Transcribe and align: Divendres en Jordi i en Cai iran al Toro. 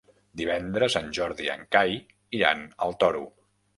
Divendres 0.39 0.95
en 1.01 1.11
Jordi 1.17 1.47
i 1.47 1.51
en 1.57 1.61
Cai 1.77 1.93
iran 2.39 2.65
al 2.87 2.97
Toro. 3.05 3.23